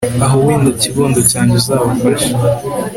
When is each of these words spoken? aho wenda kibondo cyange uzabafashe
aho 0.25 0.37
wenda 0.45 0.69
kibondo 0.81 1.19
cyange 1.31 1.51
uzabafashe 1.59 2.31